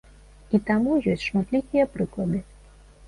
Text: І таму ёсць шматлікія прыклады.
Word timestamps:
І 0.57 0.59
таму 0.69 0.95
ёсць 1.11 1.25
шматлікія 1.27 1.85
прыклады. 1.99 2.39